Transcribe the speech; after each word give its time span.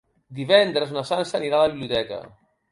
Divendres 0.39 0.95
na 0.97 1.05
Sança 1.11 1.37
anirà 1.43 1.61
a 1.61 1.63
la 1.67 1.71
biblioteca. 1.77 2.23